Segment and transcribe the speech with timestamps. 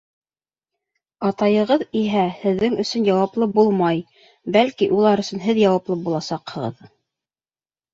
[1.29, 4.03] Атайығыҙ иһә һеҙҙең өсөн яуаплы булмай,
[4.59, 6.87] бәлки улар өсөн һеҙ яуаплы буласаҡһығыҙ.